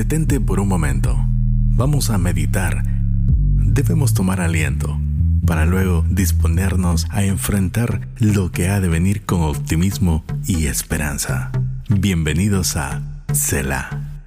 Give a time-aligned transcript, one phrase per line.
[0.00, 1.14] Detente por un momento.
[1.72, 2.84] Vamos a meditar.
[2.86, 4.98] Debemos tomar aliento
[5.46, 11.52] para luego disponernos a enfrentar lo que ha de venir con optimismo y esperanza.
[11.90, 13.02] Bienvenidos a
[13.34, 14.24] Selah.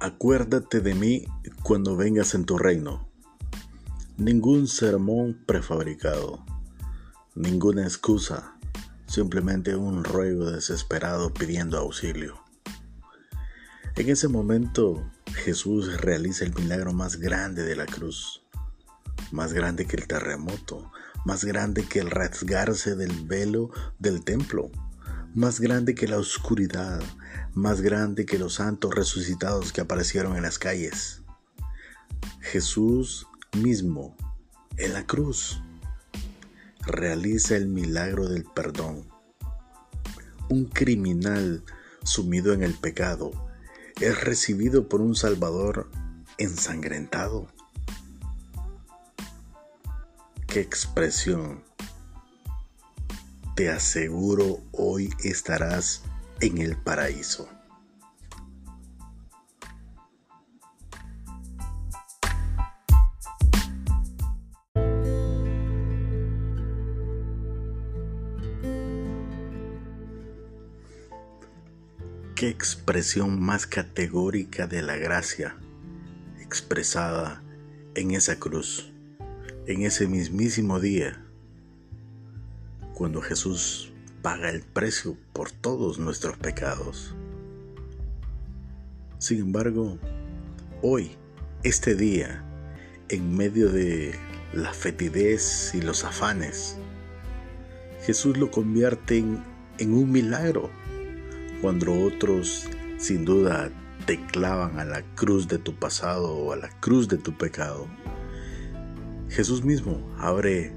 [0.00, 1.26] Acuérdate de mí
[1.62, 3.11] cuando vengas en tu reino.
[4.22, 6.46] Ningún sermón prefabricado,
[7.34, 8.56] ninguna excusa,
[9.04, 12.40] simplemente un ruego desesperado pidiendo auxilio.
[13.96, 18.44] En ese momento Jesús realiza el milagro más grande de la cruz,
[19.32, 20.92] más grande que el terremoto,
[21.24, 24.70] más grande que el rasgarse del velo del templo,
[25.34, 27.02] más grande que la oscuridad,
[27.54, 31.22] más grande que los santos resucitados que aparecieron en las calles.
[32.38, 34.16] Jesús mismo,
[34.78, 35.62] en la cruz,
[36.80, 39.08] realiza el milagro del perdón.
[40.48, 41.62] Un criminal
[42.02, 43.30] sumido en el pecado
[44.00, 45.90] es recibido por un Salvador
[46.38, 47.48] ensangrentado.
[50.46, 51.62] ¡Qué expresión!
[53.54, 56.02] Te aseguro hoy estarás
[56.40, 57.48] en el paraíso.
[72.42, 75.54] Qué expresión más categórica de la gracia
[76.40, 77.40] expresada
[77.94, 78.90] en esa cruz,
[79.68, 81.24] en ese mismísimo día,
[82.94, 87.14] cuando Jesús paga el precio por todos nuestros pecados.
[89.18, 90.00] Sin embargo,
[90.82, 91.12] hoy,
[91.62, 92.44] este día,
[93.08, 94.16] en medio de
[94.52, 96.76] la fetidez y los afanes,
[98.04, 99.44] Jesús lo convierte en,
[99.78, 100.72] en un milagro,
[101.62, 102.66] cuando otros
[102.98, 103.70] sin duda
[104.04, 107.86] te clavan a la cruz de tu pasado o a la cruz de tu pecado.
[109.28, 110.72] Jesús mismo abre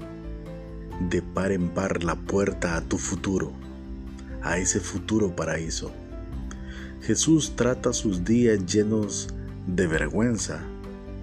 [1.10, 3.52] de par en par la puerta a tu futuro,
[4.42, 5.90] a ese futuro paraíso.
[7.02, 9.28] Jesús trata sus días llenos
[9.66, 10.60] de vergüenza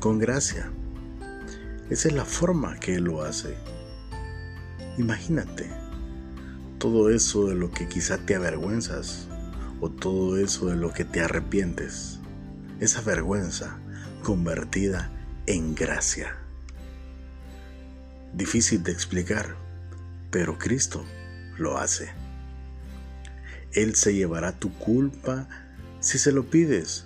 [0.01, 0.69] con gracia.
[1.89, 3.55] Esa es la forma que Él lo hace.
[4.97, 5.69] Imagínate
[6.79, 9.29] todo eso de lo que quizá te avergüenzas
[9.83, 12.21] o todo eso de lo que te arrepientes.
[12.79, 13.77] Esa vergüenza
[14.23, 15.11] convertida
[15.45, 16.37] en gracia.
[18.33, 19.57] Difícil de explicar,
[20.31, 21.03] pero Cristo
[21.57, 22.13] lo hace.
[23.73, 25.49] Él se llevará tu culpa
[25.99, 27.05] si se lo pides.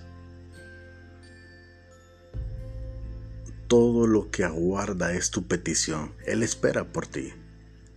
[3.66, 6.12] Todo lo que aguarda es tu petición.
[6.26, 7.32] Él espera por ti.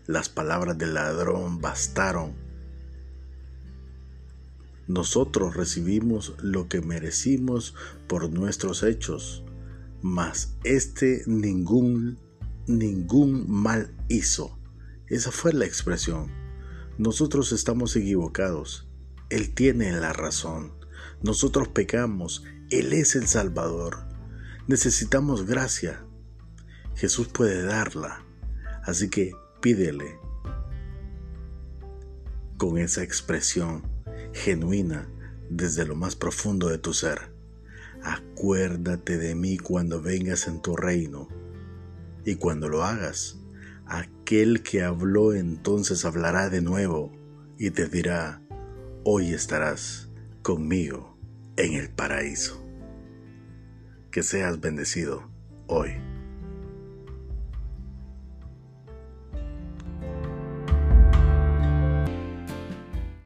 [0.08, 2.34] Las palabras del ladrón bastaron.
[4.92, 7.76] Nosotros recibimos lo que merecimos
[8.10, 9.42] por nuestros hechos,
[10.02, 12.20] mas este ningún
[12.68, 14.60] ningún mal hizo.
[15.08, 16.30] Esa fue la expresión.
[16.98, 18.90] Nosotros estamos equivocados.
[19.30, 20.74] Él tiene la razón.
[21.24, 22.44] Nosotros pecamos.
[22.70, 24.10] Él es el Salvador.
[24.68, 26.06] Necesitamos gracia.
[26.96, 28.26] Jesús puede darla.
[28.84, 29.32] Así que
[29.62, 30.20] pídele
[32.58, 33.91] con esa expresión
[34.34, 35.10] genuina
[35.50, 37.32] desde lo más profundo de tu ser.
[38.04, 41.28] Acuérdate de mí cuando vengas en tu reino
[42.26, 43.38] y cuando lo hagas,
[43.86, 47.12] aquel que habló entonces hablará de nuevo
[47.58, 48.42] y te dirá,
[49.04, 50.10] hoy estarás
[50.42, 51.18] conmigo
[51.58, 52.66] en el paraíso.
[54.12, 55.30] Que seas bendecido
[55.68, 56.11] hoy.